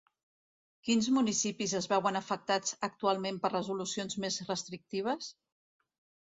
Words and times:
Quins 0.87 1.09
municipis 1.17 1.75
es 1.79 1.87
veuen 1.91 2.17
afectats 2.19 2.73
actualment 2.89 3.37
per 3.45 3.53
resolucions 3.57 4.19
més 4.25 4.41
restrictives? 4.49 5.31